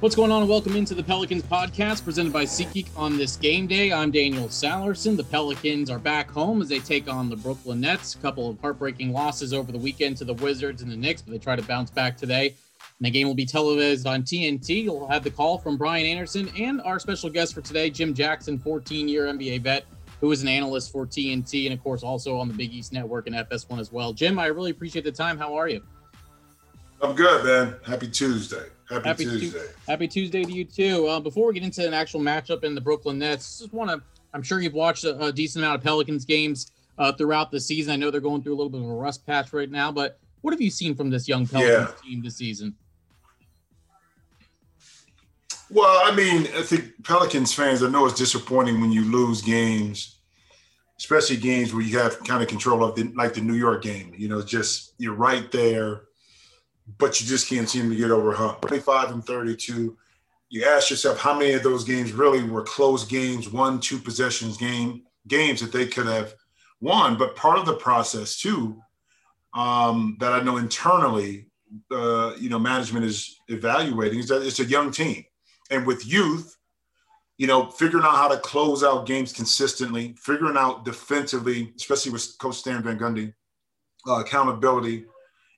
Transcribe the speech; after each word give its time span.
What's 0.00 0.14
going 0.14 0.30
on? 0.30 0.46
Welcome 0.46 0.76
into 0.76 0.94
the 0.94 1.02
Pelicans 1.02 1.42
podcast 1.42 2.04
presented 2.04 2.32
by 2.32 2.44
SeatGeek 2.44 2.86
on 2.96 3.16
this 3.16 3.36
game 3.36 3.66
day. 3.66 3.92
I'm 3.92 4.12
Daniel 4.12 4.46
Sallerson. 4.46 5.16
The 5.16 5.24
Pelicans 5.24 5.90
are 5.90 5.98
back 5.98 6.30
home 6.30 6.62
as 6.62 6.68
they 6.68 6.78
take 6.78 7.08
on 7.08 7.28
the 7.28 7.34
Brooklyn 7.34 7.80
Nets. 7.80 8.14
A 8.14 8.18
couple 8.18 8.48
of 8.48 8.60
heartbreaking 8.60 9.12
losses 9.12 9.52
over 9.52 9.72
the 9.72 9.78
weekend 9.78 10.16
to 10.18 10.24
the 10.24 10.34
Wizards 10.34 10.82
and 10.82 10.92
the 10.92 10.96
Knicks, 10.96 11.20
but 11.20 11.32
they 11.32 11.38
try 11.38 11.56
to 11.56 11.62
bounce 11.62 11.90
back 11.90 12.16
today. 12.16 12.54
And 12.80 13.06
the 13.06 13.10
game 13.10 13.26
will 13.26 13.34
be 13.34 13.44
televised 13.44 14.06
on 14.06 14.22
TNT. 14.22 14.84
You'll 14.84 15.08
have 15.08 15.24
the 15.24 15.32
call 15.32 15.58
from 15.58 15.76
Brian 15.76 16.06
Anderson 16.06 16.48
and 16.56 16.80
our 16.82 17.00
special 17.00 17.28
guest 17.28 17.52
for 17.52 17.60
today, 17.60 17.90
Jim 17.90 18.14
Jackson, 18.14 18.56
14 18.56 19.08
year 19.08 19.24
NBA 19.24 19.62
vet, 19.62 19.84
who 20.20 20.30
is 20.30 20.42
an 20.42 20.48
analyst 20.48 20.92
for 20.92 21.08
TNT 21.08 21.64
and, 21.64 21.74
of 21.74 21.82
course, 21.82 22.04
also 22.04 22.38
on 22.38 22.46
the 22.46 22.54
Big 22.54 22.72
East 22.72 22.92
Network 22.92 23.26
and 23.26 23.34
FS1 23.34 23.80
as 23.80 23.90
well. 23.90 24.12
Jim, 24.12 24.38
I 24.38 24.46
really 24.46 24.70
appreciate 24.70 25.04
the 25.04 25.10
time. 25.10 25.36
How 25.36 25.56
are 25.56 25.68
you? 25.68 25.82
I'm 27.00 27.14
good, 27.14 27.44
man. 27.44 27.76
Happy 27.84 28.08
Tuesday. 28.08 28.66
Happy, 28.88 29.08
happy 29.08 29.24
Tuesday. 29.24 29.60
Tu- 29.60 29.74
happy 29.86 30.08
Tuesday 30.08 30.44
to 30.44 30.52
you 30.52 30.64
too. 30.64 31.06
Uh, 31.06 31.20
before 31.20 31.46
we 31.46 31.54
get 31.54 31.62
into 31.62 31.86
an 31.86 31.94
actual 31.94 32.20
matchup 32.20 32.64
in 32.64 32.74
the 32.74 32.80
Brooklyn 32.80 33.18
Nets, 33.18 33.58
just 33.58 33.72
want 33.72 33.90
to. 33.90 34.02
I'm 34.34 34.42
sure 34.42 34.60
you've 34.60 34.74
watched 34.74 35.04
a, 35.04 35.18
a, 35.26 35.32
decent 35.32 35.64
amount 35.64 35.78
of 35.78 35.84
Pelicans 35.84 36.24
games 36.24 36.72
uh, 36.98 37.12
throughout 37.12 37.50
the 37.50 37.60
season. 37.60 37.92
I 37.92 37.96
know 37.96 38.10
they're 38.10 38.20
going 38.20 38.42
through 38.42 38.54
a 38.54 38.56
little 38.56 38.70
bit 38.70 38.80
of 38.80 38.88
a 38.88 38.92
rust 38.92 39.26
patch 39.26 39.52
right 39.52 39.70
now, 39.70 39.90
but 39.92 40.18
what 40.42 40.52
have 40.52 40.60
you 40.60 40.70
seen 40.70 40.94
from 40.94 41.08
this 41.08 41.28
young 41.28 41.46
Pelicans 41.46 41.94
yeah. 41.96 42.10
team 42.10 42.22
this 42.22 42.36
season? 42.36 42.74
Well, 45.70 46.00
I 46.04 46.14
mean, 46.14 46.48
I 46.56 46.62
think 46.62 47.04
Pelicans 47.04 47.52
fans. 47.52 47.82
I 47.82 47.88
know 47.88 48.06
it's 48.06 48.18
disappointing 48.18 48.80
when 48.80 48.90
you 48.90 49.04
lose 49.04 49.42
games, 49.42 50.18
especially 50.98 51.36
games 51.36 51.74
where 51.74 51.82
you 51.82 51.98
have 51.98 52.22
kind 52.24 52.42
of 52.42 52.48
control 52.48 52.82
of 52.82 52.96
the 52.96 53.12
like 53.16 53.34
the 53.34 53.42
New 53.42 53.54
York 53.54 53.82
game. 53.82 54.12
You 54.16 54.28
know, 54.28 54.42
just 54.42 54.94
you're 54.98 55.14
right 55.14 55.50
there 55.52 56.07
but 56.96 57.20
you 57.20 57.26
just 57.26 57.48
can't 57.48 57.68
seem 57.68 57.90
to 57.90 57.96
get 57.96 58.10
over 58.10 58.32
hump. 58.32 58.62
25 58.62 59.10
and 59.10 59.24
32. 59.24 59.96
You 60.48 60.64
ask 60.64 60.88
yourself 60.88 61.18
how 61.18 61.38
many 61.38 61.52
of 61.52 61.62
those 61.62 61.84
games 61.84 62.12
really 62.12 62.42
were 62.42 62.62
close 62.62 63.04
games, 63.04 63.50
one, 63.50 63.80
two 63.80 63.98
possessions 63.98 64.56
game 64.56 65.02
games 65.26 65.60
that 65.60 65.72
they 65.72 65.86
could 65.86 66.06
have 66.06 66.34
won. 66.80 67.18
But 67.18 67.36
part 67.36 67.58
of 67.58 67.66
the 67.66 67.74
process 67.74 68.40
too, 68.40 68.80
um, 69.54 70.16
that 70.20 70.32
I 70.32 70.40
know 70.40 70.56
internally, 70.56 71.46
uh, 71.90 72.34
you 72.38 72.48
know, 72.48 72.58
management 72.58 73.04
is 73.04 73.38
evaluating 73.48 74.20
is 74.20 74.28
that 74.28 74.42
it's 74.42 74.60
a 74.60 74.64
young 74.64 74.90
team, 74.90 75.24
and 75.70 75.86
with 75.86 76.06
youth, 76.06 76.56
you 77.36 77.46
know, 77.46 77.68
figuring 77.70 78.04
out 78.04 78.16
how 78.16 78.28
to 78.28 78.38
close 78.38 78.82
out 78.82 79.06
games 79.06 79.32
consistently, 79.32 80.14
figuring 80.18 80.56
out 80.56 80.84
defensively, 80.84 81.72
especially 81.76 82.12
with 82.12 82.36
Coach 82.38 82.56
Stan 82.56 82.82
Van 82.82 82.98
Gundy, 82.98 83.34
uh, 84.06 84.20
accountability 84.20 85.04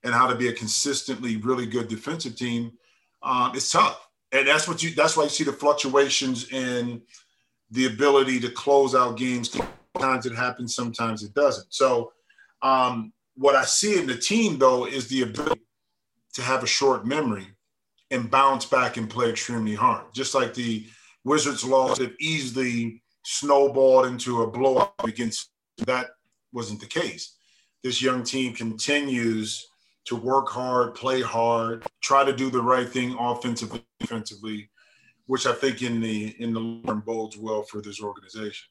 and 0.03 0.15
how 0.15 0.27
to 0.27 0.34
be 0.34 0.48
a 0.48 0.53
consistently 0.53 1.37
really 1.37 1.67
good 1.67 1.89
defensive 1.89 2.37
team, 2.37 2.73
um, 3.23 3.53
it's 3.55 3.70
tough. 3.70 4.09
And 4.33 4.47
that's 4.47 4.69
what 4.69 4.83
you. 4.83 4.95
That's 4.95 5.17
why 5.17 5.25
you 5.25 5.29
see 5.29 5.45
the 5.45 5.53
fluctuations 5.53 6.51
in 6.53 7.03
the 7.70 7.87
ability 7.87 8.41
to 8.41 8.51
close 8.51 8.95
out 8.95 9.17
games. 9.17 9.51
Sometimes 9.97 10.27
it 10.27 10.34
happens, 10.34 10.75
sometimes 10.75 11.23
it 11.23 11.34
doesn't. 11.34 11.73
So, 11.73 12.12
um, 12.62 13.12
what 13.37 13.57
I 13.57 13.65
see 13.65 13.98
in 13.98 14.07
the 14.07 14.17
team 14.17 14.59
though 14.59 14.87
is 14.87 15.09
the 15.09 15.23
ability 15.23 15.62
to 16.35 16.42
have 16.42 16.62
a 16.62 16.67
short 16.67 17.07
memory 17.07 17.47
and 18.11 18.31
bounce 18.31 18.64
back 18.64 18.97
and 18.97 19.11
play 19.11 19.31
extremely 19.31 19.75
hard. 19.75 20.05
Just 20.14 20.35
like 20.35 20.55
the 20.55 20.87
Wizards 21.25 21.64
lost, 21.64 22.01
it 22.01 22.14
easily 22.20 23.03
snowballed 23.25 24.07
into 24.07 24.42
a 24.42 24.51
blowout 24.51 24.95
against. 25.05 25.51
That 25.87 26.11
wasn't 26.53 26.81
the 26.81 26.87
case. 26.87 27.37
This 27.83 28.03
young 28.03 28.23
team 28.23 28.55
continues 28.55 29.67
to 30.06 30.17
work 30.17 30.48
hard, 30.48 30.95
play 30.95 31.20
hard, 31.20 31.84
try 32.01 32.25
to 32.25 32.33
do 32.33 32.51
the 32.51 32.62
right 32.62 32.89
thing 32.89 33.17
offensively, 33.19 33.84
defensively, 33.98 34.70
which 35.27 35.47
I 35.47 35.53
think 35.53 35.83
in 35.83 36.01
the 36.01 36.34
in 36.39 36.53
the 36.53 36.61
long 36.61 37.03
bodes 37.07 37.36
well 37.36 37.63
for 37.63 37.80
this 37.80 38.02
organization. 38.02 38.69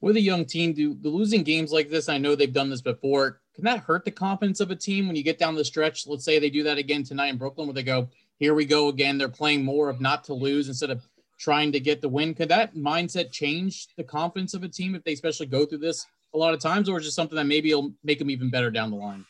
With 0.00 0.16
a 0.16 0.20
young 0.20 0.44
team, 0.44 0.72
do 0.72 0.94
the 0.94 1.08
losing 1.08 1.42
games 1.42 1.72
like 1.72 1.90
this? 1.90 2.08
I 2.08 2.18
know 2.18 2.34
they've 2.34 2.52
done 2.52 2.70
this 2.70 2.82
before. 2.82 3.40
Can 3.54 3.64
that 3.64 3.80
hurt 3.80 4.04
the 4.04 4.10
confidence 4.10 4.60
of 4.60 4.70
a 4.70 4.76
team 4.76 5.06
when 5.06 5.16
you 5.16 5.22
get 5.22 5.38
down 5.38 5.54
the 5.54 5.64
stretch? 5.64 6.06
Let's 6.06 6.24
say 6.24 6.38
they 6.38 6.50
do 6.50 6.62
that 6.64 6.78
again 6.78 7.02
tonight 7.02 7.28
in 7.28 7.38
Brooklyn, 7.38 7.66
where 7.66 7.74
they 7.74 7.82
go, 7.82 8.08
"Here 8.38 8.54
we 8.54 8.66
go 8.66 8.88
again." 8.88 9.18
They're 9.18 9.28
playing 9.28 9.64
more 9.64 9.88
of 9.88 10.00
not 10.00 10.24
to 10.24 10.34
lose 10.34 10.68
instead 10.68 10.90
of 10.90 11.06
trying 11.38 11.72
to 11.72 11.80
get 11.80 12.00
the 12.00 12.08
win. 12.08 12.34
Could 12.34 12.48
that 12.50 12.74
mindset 12.74 13.30
change 13.30 13.88
the 13.96 14.04
confidence 14.04 14.54
of 14.54 14.62
a 14.62 14.68
team 14.68 14.94
if 14.94 15.04
they 15.04 15.12
especially 15.12 15.46
go 15.46 15.66
through 15.66 15.78
this 15.78 16.06
a 16.34 16.38
lot 16.38 16.54
of 16.54 16.60
times, 16.60 16.88
or 16.88 16.98
is 16.98 17.06
it 17.06 17.12
something 17.12 17.36
that 17.36 17.44
maybe 17.44 17.74
will 17.74 17.92
make 18.04 18.18
them 18.18 18.30
even 18.30 18.50
better 18.50 18.70
down 18.70 18.90
the 18.90 18.96
line? 18.96 19.24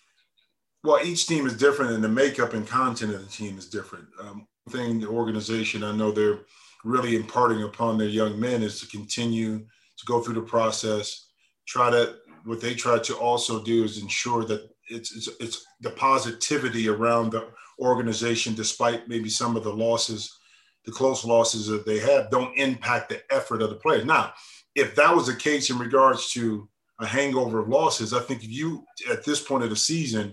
Well, 0.86 1.04
each 1.04 1.26
team 1.26 1.48
is 1.48 1.56
different, 1.56 1.90
and 1.94 2.04
the 2.04 2.08
makeup 2.08 2.54
and 2.54 2.64
content 2.64 3.12
of 3.12 3.20
the 3.20 3.28
team 3.28 3.58
is 3.58 3.68
different. 3.68 4.06
Um, 4.20 4.46
thing 4.70 5.00
the 5.00 5.08
organization 5.08 5.82
I 5.82 5.90
know 5.90 6.12
they're 6.12 6.42
really 6.84 7.16
imparting 7.16 7.64
upon 7.64 7.98
their 7.98 8.06
young 8.06 8.38
men 8.38 8.62
is 8.62 8.78
to 8.80 8.86
continue 8.86 9.58
to 9.58 10.06
go 10.06 10.20
through 10.20 10.34
the 10.34 10.42
process. 10.42 11.26
Try 11.66 11.90
to 11.90 12.14
what 12.44 12.60
they 12.60 12.74
try 12.74 13.00
to 13.00 13.16
also 13.16 13.64
do 13.64 13.82
is 13.82 14.00
ensure 14.00 14.44
that 14.44 14.70
it's 14.88 15.10
it's, 15.16 15.28
it's 15.40 15.66
the 15.80 15.90
positivity 15.90 16.88
around 16.88 17.32
the 17.32 17.48
organization, 17.80 18.54
despite 18.54 19.08
maybe 19.08 19.28
some 19.28 19.56
of 19.56 19.64
the 19.64 19.74
losses, 19.74 20.38
the 20.84 20.92
close 20.92 21.24
losses 21.24 21.66
that 21.66 21.84
they 21.84 21.98
have, 21.98 22.30
don't 22.30 22.56
impact 22.56 23.08
the 23.08 23.20
effort 23.34 23.60
of 23.60 23.70
the 23.70 23.76
players. 23.76 24.04
Now, 24.04 24.34
if 24.76 24.94
that 24.94 25.16
was 25.16 25.26
the 25.26 25.34
case 25.34 25.68
in 25.68 25.78
regards 25.78 26.30
to 26.34 26.68
a 27.00 27.06
hangover 27.06 27.58
of 27.58 27.68
losses, 27.68 28.14
I 28.14 28.20
think 28.20 28.44
if 28.44 28.50
you 28.50 28.84
at 29.10 29.24
this 29.24 29.42
point 29.42 29.64
of 29.64 29.70
the 29.70 29.76
season 29.76 30.32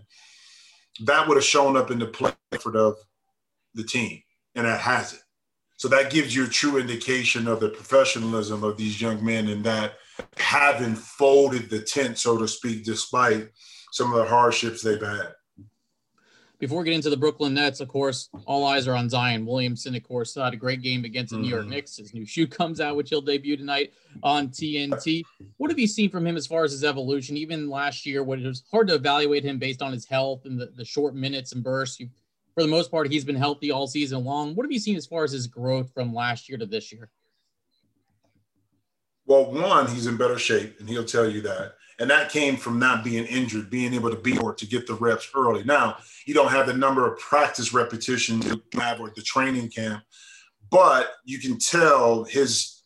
that 1.02 1.28
would 1.28 1.38
have 1.38 1.44
shown 1.44 1.76
up 1.76 1.92
in 1.92 2.00
the 2.00 2.08
play 2.08 2.34
of 2.52 2.96
the 3.74 3.84
team, 3.84 4.22
and 4.56 4.66
that 4.66 4.80
hasn't. 4.80 5.22
So 5.78 5.88
that 5.90 6.12
gives 6.12 6.36
you 6.36 6.46
a 6.46 6.50
true 6.50 6.78
indication 6.78 7.48
of 7.48 7.60
the 7.60 7.70
professionalism 7.70 8.64
of 8.64 8.78
these 8.78 9.02
young 9.02 9.24
men 9.24 9.50
and 9.50 9.64
that 9.66 9.96
having 10.38 10.96
folded 10.96 11.70
the 11.70 11.82
tent, 11.82 12.18
so 12.18 12.38
to 12.38 12.48
speak, 12.48 12.86
despite 12.86 13.50
some 13.92 14.14
of 14.14 14.20
the 14.20 14.26
hardships 14.26 14.82
they've 14.82 15.02
had. 15.02 15.34
Before 16.60 16.80
we 16.80 16.86
get 16.86 16.94
into 16.94 17.10
the 17.10 17.18
Brooklyn 17.18 17.56
Nets, 17.56 17.82
of 17.82 17.90
course, 17.90 18.30
all 18.46 18.66
eyes 18.66 18.88
are 18.88 18.96
on 18.96 19.10
Zion 19.10 19.46
Williamson. 19.46 19.96
Of 19.96 20.04
course, 20.04 20.36
had 20.36 20.54
a 20.54 20.58
great 20.58 20.82
game 20.82 21.04
against 21.04 21.34
the. 21.34 21.40
New 21.40 21.50
York 21.50 21.64
mm-hmm. 21.64 21.72
Knicks. 21.72 21.98
His 21.98 22.14
new 22.14 22.26
shoe 22.26 22.48
comes 22.48 22.80
out, 22.80 22.96
which 22.96 23.10
he'll 23.10 23.22
debut 23.22 23.58
tonight 23.58 23.94
on 24.22 24.48
TNT. 24.48 25.24
What 25.58 25.72
have 25.72 25.80
you 25.80 25.88
seen 25.88 26.10
from 26.10 26.26
him 26.26 26.38
as 26.38 26.48
far 26.48 26.64
as 26.64 26.72
his 26.72 26.84
evolution? 26.84 27.36
Even 27.36 27.70
last 27.70 28.06
year, 28.06 28.24
when 28.24 28.40
it 28.40 28.48
was 28.48 28.64
hard 28.72 28.88
to 28.88 28.96
evaluate 28.96 29.44
him 29.44 29.58
based 29.60 29.82
on 29.82 29.92
his 29.92 30.06
health 30.06 30.46
and 30.46 30.60
the, 30.60 30.68
the 30.68 30.86
short 30.86 31.16
minutes 31.16 31.52
and 31.52 31.64
bursts. 31.64 32.00
You, 32.00 32.10
for 32.54 32.62
the 32.62 32.70
most 32.70 32.92
part, 32.92 33.12
he's 33.12 33.26
been 33.26 33.36
healthy 33.36 33.72
all 33.72 33.88
season 33.88 34.24
long. 34.24 34.56
What 34.56 34.64
have 34.64 34.72
you 34.72 34.80
seen 34.80 34.96
as 34.96 35.06
far 35.06 35.24
as 35.24 35.32
his 35.32 35.48
growth 35.48 35.92
from 35.94 36.14
last 36.14 36.48
year 36.48 36.58
to 36.58 36.66
this 36.66 36.92
year? 36.92 37.10
Well, 39.26 39.52
one, 39.52 39.88
he's 39.88 40.06
in 40.06 40.18
better 40.18 40.38
shape, 40.38 40.80
and 40.80 40.88
he'll 40.88 41.06
tell 41.06 41.30
you 41.30 41.42
that. 41.42 41.76
And 42.00 42.10
that 42.10 42.32
came 42.32 42.58
from 42.58 42.80
not 42.80 43.04
being 43.04 43.26
injured, 43.26 43.70
being 43.70 43.94
able 43.94 44.10
to 44.10 44.18
be 44.18 44.38
or 44.38 44.54
to 44.56 44.66
get 44.66 44.88
the 44.88 44.96
reps 44.96 45.30
early. 45.36 45.64
Now, 45.64 45.98
you 46.26 46.34
don't 46.34 46.52
have 46.52 46.68
the 46.68 46.74
number 46.74 47.12
of 47.12 47.20
practice 47.20 47.74
repetitions 47.74 48.46
you 48.46 48.62
have 48.74 49.00
or 49.00 49.12
the 49.16 49.22
training 49.22 49.70
camp, 49.70 50.04
but 50.72 51.12
you 51.26 51.40
can 51.40 51.60
tell 51.60 52.24
his 52.24 52.82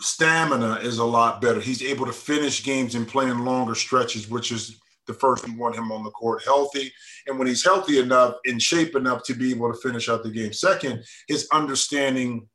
stamina 0.00 0.78
is 0.82 0.98
a 0.98 1.04
lot 1.04 1.40
better. 1.40 1.60
He's 1.60 1.82
able 1.82 2.06
to 2.06 2.12
finish 2.12 2.64
games 2.64 2.94
and 2.94 3.06
play 3.06 3.28
in 3.28 3.44
longer 3.44 3.74
stretches, 3.74 4.28
which 4.28 4.52
is 4.52 4.78
the 5.06 5.14
first 5.14 5.46
we 5.46 5.56
want 5.56 5.74
him 5.74 5.90
on 5.90 6.04
the 6.04 6.10
court 6.10 6.42
healthy. 6.44 6.92
And 7.26 7.38
when 7.38 7.48
he's 7.48 7.64
healthy 7.64 7.98
enough, 7.98 8.36
in 8.44 8.58
shape 8.58 8.94
enough 8.94 9.24
to 9.24 9.34
be 9.34 9.50
able 9.50 9.72
to 9.72 9.78
finish 9.80 10.08
out 10.08 10.22
the 10.22 10.30
game. 10.30 10.52
Second, 10.52 11.04
his 11.28 11.48
understanding 11.52 12.48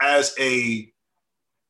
as 0.00 0.34
a 0.38 0.92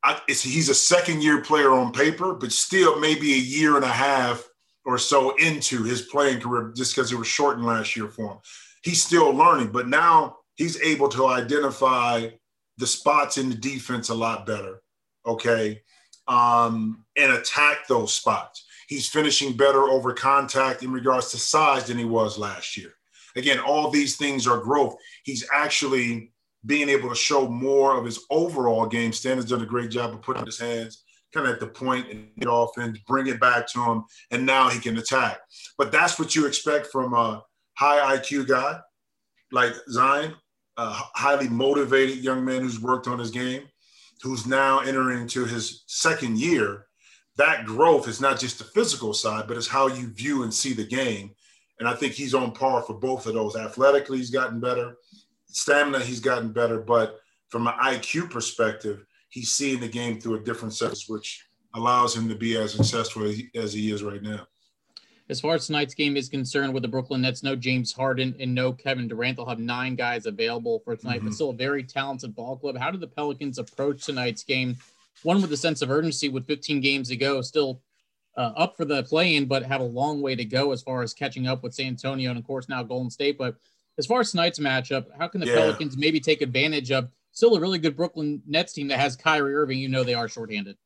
I, 0.04 0.20
he's 0.28 0.68
a 0.68 0.74
second 0.74 1.22
year 1.22 1.42
player 1.42 1.72
on 1.72 1.92
paper, 1.92 2.34
but 2.34 2.52
still 2.52 3.00
maybe 3.00 3.34
a 3.34 3.38
year 3.38 3.76
and 3.76 3.84
a 3.84 3.88
half 3.88 4.48
or 4.84 4.96
so 4.96 5.36
into 5.36 5.82
his 5.82 6.02
playing 6.02 6.40
career 6.40 6.72
just 6.76 6.94
because 6.94 7.12
it 7.12 7.18
was 7.18 7.26
shortened 7.26 7.66
last 7.66 7.96
year 7.96 8.08
for 8.08 8.32
him. 8.32 8.38
He's 8.82 9.02
still 9.02 9.30
learning, 9.32 9.72
but 9.72 9.88
now 9.88 10.36
he's 10.56 10.80
able 10.80 11.08
to 11.10 11.26
identify 11.26 12.28
the 12.78 12.86
spots 12.86 13.38
in 13.38 13.48
the 13.48 13.56
defense 13.56 14.08
a 14.08 14.14
lot 14.14 14.46
better. 14.46 14.80
Okay. 15.26 15.82
Um, 16.26 17.04
and 17.16 17.32
attack 17.32 17.86
those 17.88 18.14
spots. 18.14 18.64
He's 18.88 19.08
finishing 19.08 19.56
better 19.56 19.82
over 19.82 20.14
contact 20.14 20.82
in 20.82 20.92
regards 20.92 21.30
to 21.32 21.38
size 21.38 21.88
than 21.88 21.98
he 21.98 22.04
was 22.04 22.38
last 22.38 22.76
year. 22.76 22.92
Again, 23.36 23.58
all 23.58 23.90
these 23.90 24.16
things 24.16 24.46
are 24.46 24.58
growth. 24.58 24.96
He's 25.24 25.46
actually 25.52 26.32
being 26.66 26.88
able 26.88 27.08
to 27.08 27.14
show 27.14 27.48
more 27.48 27.96
of 27.96 28.04
his 28.04 28.24
overall 28.30 28.86
game. 28.86 29.12
Stan 29.12 29.36
has 29.36 29.46
done 29.46 29.62
a 29.62 29.66
great 29.66 29.90
job 29.90 30.12
of 30.12 30.22
putting 30.22 30.46
his 30.46 30.58
hands 30.58 31.04
kind 31.32 31.46
of 31.46 31.52
at 31.52 31.60
the 31.60 31.66
point 31.66 31.88
point 31.98 32.10
in 32.10 32.28
the 32.36 32.50
offense, 32.50 32.98
bring 33.06 33.26
it 33.26 33.40
back 33.40 33.66
to 33.68 33.82
him, 33.82 34.04
and 34.30 34.44
now 34.44 34.68
he 34.68 34.78
can 34.78 34.98
attack. 34.98 35.38
But 35.76 35.92
that's 35.92 36.18
what 36.18 36.34
you 36.34 36.46
expect 36.46 36.88
from 36.88 37.14
a 37.14 37.42
high 37.74 38.16
IQ 38.16 38.48
guy 38.48 38.80
like 39.50 39.72
Zion, 39.90 40.34
a 40.76 40.90
highly 40.90 41.48
motivated 41.48 42.18
young 42.18 42.44
man 42.44 42.62
who's 42.62 42.80
worked 42.80 43.08
on 43.08 43.18
his 43.18 43.30
game, 43.30 43.62
who's 44.22 44.46
now 44.46 44.80
entering 44.80 45.22
into 45.22 45.44
his 45.44 45.84
second 45.86 46.38
year. 46.38 46.86
That 47.36 47.64
growth 47.64 48.08
is 48.08 48.20
not 48.20 48.38
just 48.38 48.58
the 48.58 48.64
physical 48.64 49.14
side, 49.14 49.46
but 49.46 49.56
it's 49.56 49.68
how 49.68 49.86
you 49.86 50.12
view 50.12 50.42
and 50.42 50.52
see 50.52 50.72
the 50.72 50.84
game. 50.84 51.30
And 51.78 51.88
I 51.88 51.94
think 51.94 52.12
he's 52.12 52.34
on 52.34 52.52
par 52.52 52.82
for 52.82 52.94
both 52.94 53.26
of 53.26 53.34
those. 53.34 53.54
Athletically, 53.54 54.18
he's 54.18 54.30
gotten 54.30 54.58
better 54.58 54.96
stamina, 55.50 56.00
he's 56.00 56.20
gotten 56.20 56.52
better, 56.52 56.80
but 56.80 57.20
from 57.48 57.66
an 57.66 57.74
IQ 57.82 58.30
perspective, 58.30 59.04
he's 59.30 59.52
seeing 59.52 59.80
the 59.80 59.88
game 59.88 60.20
through 60.20 60.36
a 60.36 60.44
different 60.44 60.74
sense, 60.74 61.08
which 61.08 61.46
allows 61.74 62.14
him 62.16 62.28
to 62.28 62.34
be 62.34 62.56
as 62.56 62.72
successful 62.72 63.24
as 63.54 63.72
he 63.72 63.90
is 63.90 64.02
right 64.02 64.22
now. 64.22 64.46
As 65.30 65.40
far 65.40 65.54
as 65.54 65.66
tonight's 65.66 65.94
game 65.94 66.16
is 66.16 66.28
concerned, 66.28 66.72
with 66.72 66.82
the 66.82 66.88
Brooklyn 66.88 67.20
Nets, 67.20 67.42
no 67.42 67.54
James 67.54 67.92
Harden 67.92 68.34
and 68.40 68.54
no 68.54 68.72
Kevin 68.72 69.08
Durant, 69.08 69.36
they'll 69.36 69.46
have 69.46 69.58
nine 69.58 69.94
guys 69.94 70.24
available 70.24 70.80
for 70.84 70.96
tonight, 70.96 71.18
mm-hmm. 71.18 71.26
but 71.26 71.34
still 71.34 71.50
a 71.50 71.54
very 71.54 71.82
talented 71.82 72.34
ball 72.34 72.56
club. 72.56 72.78
How 72.78 72.90
do 72.90 72.96
the 72.96 73.06
Pelicans 73.06 73.58
approach 73.58 74.06
tonight's 74.06 74.42
game? 74.42 74.76
One 75.24 75.42
with 75.42 75.52
a 75.52 75.56
sense 75.56 75.82
of 75.82 75.90
urgency 75.90 76.30
with 76.30 76.46
15 76.46 76.80
games 76.80 77.08
to 77.10 77.16
go, 77.16 77.42
still 77.42 77.82
uh, 78.38 78.52
up 78.56 78.76
for 78.76 78.86
the 78.86 79.02
play-in, 79.02 79.44
but 79.44 79.64
have 79.64 79.82
a 79.82 79.84
long 79.84 80.22
way 80.22 80.34
to 80.34 80.44
go 80.44 80.72
as 80.72 80.80
far 80.80 81.02
as 81.02 81.12
catching 81.12 81.46
up 81.46 81.62
with 81.62 81.74
San 81.74 81.88
Antonio 81.88 82.30
and 82.30 82.38
of 82.38 82.46
course 82.46 82.68
now 82.68 82.82
Golden 82.82 83.10
State. 83.10 83.36
But 83.36 83.56
as 83.98 84.06
far 84.06 84.20
as 84.20 84.30
tonight's 84.30 84.58
matchup, 84.58 85.06
how 85.18 85.28
can 85.28 85.40
the 85.40 85.46
yeah. 85.46 85.56
Pelicans 85.56 85.96
maybe 85.96 86.20
take 86.20 86.40
advantage 86.40 86.90
of 86.92 87.10
still 87.32 87.56
a 87.56 87.60
really 87.60 87.78
good 87.78 87.96
Brooklyn 87.96 88.40
Nets 88.46 88.72
team 88.72 88.88
that 88.88 88.98
has 88.98 89.16
Kyrie 89.16 89.54
Irving? 89.54 89.78
You 89.78 89.88
know 89.88 90.04
they 90.04 90.14
are 90.14 90.28
shorthanded. 90.28 90.76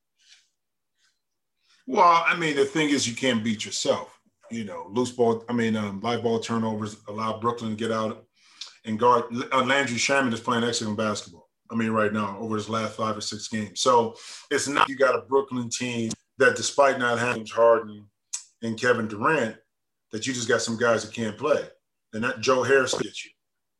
Well, 1.87 2.25
I 2.27 2.37
mean, 2.37 2.57
the 2.57 2.65
thing 2.65 2.89
is, 2.91 3.09
you 3.09 3.15
can't 3.15 3.45
beat 3.45 3.65
yourself. 3.65 4.19
You 4.51 4.65
know, 4.65 4.87
loose 4.91 5.11
ball. 5.11 5.45
I 5.49 5.53
mean, 5.53 5.77
um, 5.77 6.01
live 6.01 6.23
ball 6.23 6.39
turnovers 6.39 6.97
allow 7.09 7.39
Brooklyn 7.39 7.71
to 7.71 7.77
get 7.77 7.91
out 7.91 8.25
and 8.85 8.99
guard. 8.99 9.25
Uh, 9.53 9.65
Landry 9.65 9.97
Shamet 9.97 10.33
is 10.33 10.41
playing 10.41 10.65
excellent 10.65 10.97
basketball. 10.97 11.49
I 11.71 11.75
mean, 11.75 11.91
right 11.91 12.13
now 12.13 12.37
over 12.39 12.57
his 12.57 12.69
last 12.69 12.97
five 12.97 13.17
or 13.17 13.23
six 13.23 13.49
games. 13.49 13.81
So 13.81 14.15
it's 14.51 14.69
not 14.69 14.89
you 14.89 14.97
got 14.97 15.15
a 15.15 15.23
Brooklyn 15.23 15.71
team 15.71 16.13
that, 16.39 16.57
despite 16.57 16.99
not 16.99 17.19
having 17.19 17.47
Harden 17.47 18.07
and 18.63 18.79
Kevin 18.79 19.09
Durant, 19.09 19.57
that 20.13 20.27
you 20.27 20.35
just 20.35 20.49
got 20.49 20.61
some 20.61 20.77
guys 20.77 21.03
that 21.03 21.15
can't 21.15 21.39
play, 21.39 21.63
and 22.13 22.25
that 22.25 22.41
Joe 22.41 22.63
Harris 22.63 22.95
gets 22.95 23.25
you. 23.25 23.31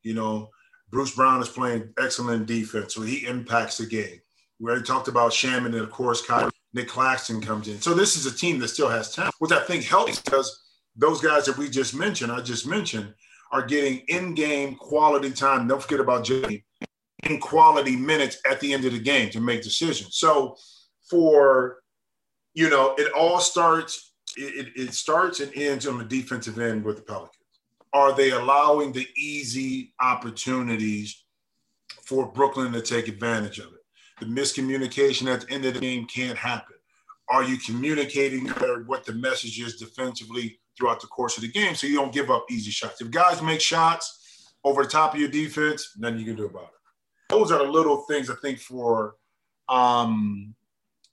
You 0.03 0.15
know, 0.15 0.51
Bruce 0.91 1.15
Brown 1.15 1.41
is 1.41 1.49
playing 1.49 1.93
excellent 1.99 2.47
defense, 2.47 2.95
so 2.95 3.03
he 3.03 3.27
impacts 3.27 3.79
the 3.79 3.87
game. 3.87 4.21
We 4.59 4.71
already 4.71 4.85
talked 4.85 5.09
about 5.09 5.33
Shamet 5.33 5.67
and 5.67 5.75
of 5.77 5.91
course 5.91 6.25
Kyrie 6.25 6.51
Nic 6.75 6.89
Claxton 6.89 7.41
comes 7.41 7.69
in. 7.69 7.81
So 7.81 7.95
this 7.95 8.17
is 8.17 8.27
a 8.27 8.37
team 8.37 8.59
that 8.61 8.69
still 8.69 8.89
has 8.89 9.15
talent, 9.15 9.35
which 9.39 9.53
I 9.53 9.63
think 9.65 9.85
helps 9.85 10.21
because 10.21 10.63
those 10.97 11.21
guys 11.21 11.47
that 11.47 11.59
we 11.59 11.69
just 11.69 11.95
mentioned, 11.95 12.31
I 12.31 12.41
just 12.41 12.67
mentioned, 12.67 13.13
are 13.51 13.65
getting 13.65 13.99
in-game 14.09 14.77
quality 14.77 15.31
time. 15.31 15.69
Don't 15.69 15.83
forget 15.83 16.01
about 16.01 16.25
Jimmy 16.25 16.65
in 17.25 17.39
quality 17.39 17.97
minutes 17.97 18.39
at 18.51 18.61
the 18.61 18.73
end 18.73 18.85
of 18.85 18.93
the 18.93 18.99
game 18.99 19.31
to 19.31 19.41
make 19.41 19.63
decisions. 19.63 20.17
So 20.17 20.57
for 21.09 21.83
you 22.55 22.69
know, 22.69 22.95
it 22.99 23.13
all 23.13 23.41
starts. 23.41 24.13
It, 24.37 24.69
it 24.77 24.95
starts 24.95 25.41
and 25.41 25.53
ends 25.55 25.87
on 25.87 25.99
the 25.99 26.05
defensive 26.05 26.59
end 26.59 26.85
with 26.85 26.97
the 26.97 27.03
Pelicans. 27.03 27.42
Are 27.95 28.15
they 28.15 28.31
allowing 28.31 28.93
the 28.93 29.07
easy 29.17 29.93
opportunities 30.01 31.25
for 32.03 32.31
Brooklyn 32.33 32.73
to 32.73 32.81
take 32.81 33.09
advantage 33.09 33.59
of 33.59 33.67
it? 33.67 33.81
The 34.21 34.27
miscommunication 34.27 35.33
at 35.33 35.43
the 35.43 35.53
end 35.53 35.65
of 35.65 35.75
the 35.75 35.81
game 35.81 36.07
can't 36.07 36.39
happen. 36.39 36.77
Are 37.29 37.45
you 37.45 37.59
communicating 37.59 38.47
what 38.87 39.05
the 39.05 39.15
message 39.15 39.61
is 39.61 39.77
defensively 39.77 40.59
throughout 40.77 41.01
the 41.01 41.07
course 41.09 41.37
of 41.37 41.43
the 41.43 41.51
game 41.51 41.75
so 41.75 41.87
you 41.87 41.97
don't 41.97 42.13
give 42.13 42.31
up 42.31 42.47
easy 42.51 42.71
shots? 42.71 43.01
If 43.01 43.11
guys 43.11 43.43
make 43.43 43.61
shots 43.61 44.55
over 44.65 44.83
the 44.83 44.89
top 44.89 45.15
of 45.15 45.21
your 45.21 45.29
defense, 45.29 45.93
nothing 45.97 46.19
you 46.19 46.25
can 46.25 46.37
do 46.37 46.47
about 46.47 46.65
it. 46.65 46.69
Those 47.29 47.51
are 47.51 47.65
the 47.65 47.71
little 47.71 48.03
things 48.03 48.31
I 48.31 48.35
think 48.37 48.59
for 48.59 49.17
um, 49.69 50.55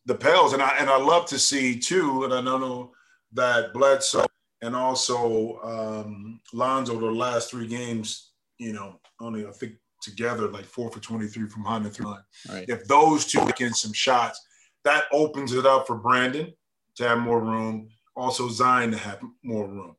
the 0.05 0.15
Pels, 0.15 0.53
and 0.53 0.61
I 0.61 0.75
and 0.79 0.89
I 0.89 0.97
love 0.97 1.25
to 1.27 1.39
see 1.39 1.79
too, 1.79 2.25
and 2.25 2.33
I 2.33 2.41
know 2.41 2.91
that 3.33 3.73
Bledsoe 3.73 4.25
and 4.61 4.75
also 4.75 5.59
um, 5.63 6.39
Lonzo 6.53 6.99
the 6.99 7.05
last 7.05 7.51
three 7.51 7.67
games, 7.67 8.31
you 8.57 8.73
know, 8.73 8.99
only 9.19 9.45
I 9.45 9.51
think 9.51 9.73
together, 10.01 10.47
like 10.47 10.65
four 10.65 10.91
for 10.91 10.99
23 10.99 11.47
from 11.47 11.63
behind 11.63 11.85
the 11.85 11.89
three 11.89 12.05
line. 12.05 12.23
Right. 12.49 12.65
If 12.67 12.85
those 12.87 13.25
two 13.25 13.45
get 13.55 13.75
some 13.75 13.93
shots, 13.93 14.39
that 14.83 15.05
opens 15.11 15.53
it 15.53 15.65
up 15.65 15.87
for 15.87 15.95
Brandon 15.95 16.53
to 16.95 17.07
have 17.07 17.19
more 17.19 17.41
room. 17.41 17.89
Also, 18.15 18.49
Zion 18.49 18.91
to 18.91 18.97
have 18.97 19.21
more 19.43 19.67
room. 19.67 19.95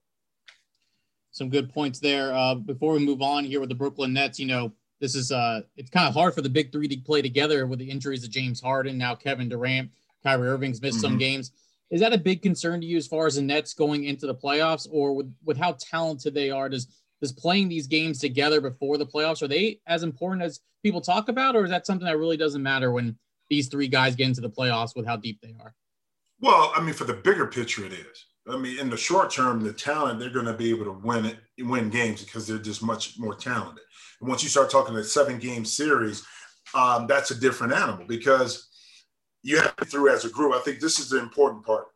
Some 1.32 1.48
good 1.48 1.72
points 1.72 2.00
there. 2.00 2.34
Uh, 2.34 2.54
before 2.54 2.92
we 2.92 2.98
move 2.98 3.22
on 3.22 3.44
here 3.44 3.60
with 3.60 3.68
the 3.68 3.74
Brooklyn 3.74 4.12
Nets, 4.12 4.38
you 4.38 4.46
know, 4.46 4.72
this 5.00 5.14
is 5.14 5.32
uh, 5.32 5.62
it's 5.76 5.90
kind 5.90 6.06
of 6.06 6.14
hard 6.14 6.34
for 6.34 6.42
the 6.42 6.48
big 6.48 6.72
three 6.72 6.88
to 6.88 6.96
play 6.98 7.22
together 7.22 7.66
with 7.66 7.78
the 7.78 7.90
injuries 7.90 8.24
of 8.24 8.30
James 8.30 8.60
Harden, 8.60 8.98
now 8.98 9.14
Kevin 9.14 9.48
Durant, 9.48 9.90
Kyrie 10.22 10.48
Irving's 10.48 10.82
missed 10.82 10.98
mm-hmm. 10.98 11.06
some 11.06 11.18
games. 11.18 11.52
Is 11.90 12.00
that 12.00 12.12
a 12.12 12.18
big 12.18 12.42
concern 12.42 12.80
to 12.80 12.86
you 12.86 12.96
as 12.96 13.06
far 13.06 13.26
as 13.26 13.34
the 13.36 13.42
Nets 13.42 13.74
going 13.74 14.04
into 14.04 14.26
the 14.26 14.34
playoffs, 14.34 14.86
or 14.90 15.14
with 15.14 15.34
with 15.44 15.56
how 15.56 15.76
talented 15.80 16.34
they 16.34 16.50
are? 16.50 16.68
Does 16.68 16.86
does 17.20 17.32
playing 17.32 17.68
these 17.68 17.86
games 17.86 18.18
together 18.18 18.60
before 18.60 18.96
the 18.96 19.06
playoffs 19.06 19.42
are 19.42 19.48
they 19.48 19.80
as 19.86 20.02
important 20.02 20.42
as 20.42 20.60
people 20.82 21.00
talk 21.00 21.28
about, 21.28 21.56
or 21.56 21.64
is 21.64 21.70
that 21.70 21.86
something 21.86 22.06
that 22.06 22.18
really 22.18 22.36
doesn't 22.36 22.62
matter 22.62 22.92
when 22.92 23.18
these 23.50 23.68
three 23.68 23.88
guys 23.88 24.16
get 24.16 24.28
into 24.28 24.40
the 24.40 24.50
playoffs 24.50 24.96
with 24.96 25.06
how 25.06 25.16
deep 25.16 25.38
they 25.42 25.54
are? 25.60 25.74
Well, 26.40 26.72
I 26.74 26.80
mean, 26.80 26.94
for 26.94 27.04
the 27.04 27.14
bigger 27.14 27.46
picture, 27.46 27.84
it 27.84 27.92
is. 27.92 28.26
I 28.48 28.56
mean, 28.56 28.78
in 28.78 28.88
the 28.88 28.96
short 28.96 29.30
term, 29.30 29.62
the 29.62 29.72
talent 29.72 30.18
they're 30.18 30.30
going 30.30 30.46
to 30.46 30.54
be 30.54 30.70
able 30.70 30.86
to 30.86 30.92
win 30.92 31.26
it, 31.26 31.36
win 31.58 31.90
games 31.90 32.24
because 32.24 32.46
they're 32.46 32.58
just 32.58 32.82
much 32.82 33.18
more 33.18 33.34
talented. 33.34 33.84
And 34.20 34.28
once 34.28 34.42
you 34.42 34.48
start 34.48 34.70
talking 34.70 34.96
a 34.96 35.04
seven 35.04 35.38
game 35.38 35.64
series, 35.64 36.24
um, 36.74 37.06
that's 37.06 37.30
a 37.30 37.38
different 37.38 37.74
animal 37.74 38.06
because 38.06 38.69
you 39.42 39.60
have 39.60 39.76
to 39.76 39.84
through 39.84 40.10
as 40.10 40.24
a 40.24 40.30
group. 40.30 40.54
I 40.54 40.60
think 40.60 40.80
this 40.80 40.98
is 40.98 41.10
the 41.10 41.18
important 41.18 41.64
part 41.64 41.86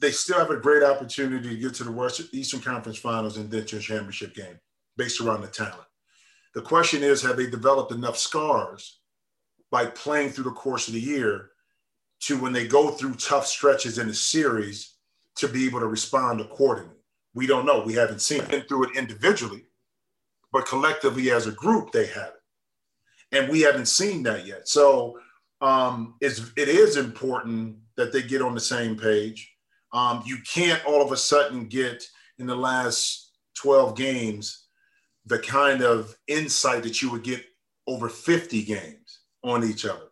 they 0.00 0.10
still 0.10 0.38
have 0.38 0.50
a 0.50 0.56
great 0.56 0.82
opportunity 0.82 1.50
to 1.50 1.56
get 1.56 1.74
to 1.74 1.84
the 1.84 1.92
Western 1.92 2.26
Eastern 2.32 2.60
Conference 2.60 2.98
Finals 2.98 3.36
and 3.36 3.50
then 3.50 3.66
to 3.66 3.76
a 3.76 3.80
championship 3.80 4.34
game 4.34 4.58
based 4.96 5.20
around 5.20 5.42
the 5.42 5.48
talent. 5.48 5.76
The 6.54 6.62
question 6.62 7.02
is, 7.02 7.20
have 7.22 7.36
they 7.36 7.50
developed 7.50 7.92
enough 7.92 8.16
scars 8.16 9.00
by 9.70 9.86
playing 9.86 10.30
through 10.30 10.44
the 10.44 10.52
course 10.52 10.88
of 10.88 10.94
the 10.94 11.00
year 11.00 11.50
to 12.20 12.40
when 12.40 12.52
they 12.52 12.66
go 12.66 12.90
through 12.90 13.14
tough 13.14 13.46
stretches 13.46 13.98
in 13.98 14.08
a 14.08 14.14
series 14.14 14.94
to 15.36 15.48
be 15.48 15.66
able 15.66 15.80
to 15.80 15.86
respond 15.86 16.40
accordingly? 16.40 16.96
We 17.34 17.46
don't 17.46 17.66
know. 17.66 17.82
We 17.82 17.92
haven't 17.92 18.22
seen 18.22 18.42
it 18.48 18.68
through 18.68 18.84
it 18.84 18.96
individually, 18.96 19.66
but 20.50 20.66
collectively 20.66 21.30
as 21.30 21.46
a 21.46 21.52
group, 21.52 21.92
they 21.92 22.06
have 22.06 22.28
it. 22.28 23.36
And 23.36 23.50
we 23.50 23.60
haven't 23.60 23.88
seen 23.88 24.22
that 24.22 24.46
yet. 24.46 24.68
So 24.68 25.18
um, 25.60 26.14
it's, 26.20 26.52
it 26.56 26.68
is 26.68 26.96
important 26.96 27.76
that 27.96 28.12
they 28.12 28.22
get 28.22 28.42
on 28.42 28.54
the 28.54 28.60
same 28.60 28.96
page 28.96 29.50
um, 29.92 30.22
you 30.26 30.38
can't 30.52 30.84
all 30.84 31.02
of 31.02 31.12
a 31.12 31.16
sudden 31.16 31.66
get 31.66 32.04
in 32.38 32.46
the 32.46 32.56
last 32.56 33.32
12 33.54 33.96
games 33.96 34.66
the 35.24 35.38
kind 35.38 35.82
of 35.82 36.14
insight 36.28 36.82
that 36.82 37.02
you 37.02 37.10
would 37.10 37.24
get 37.24 37.44
over 37.86 38.08
50 38.08 38.62
games 38.62 39.20
on 39.42 39.64
each 39.64 39.84
other. 39.84 40.08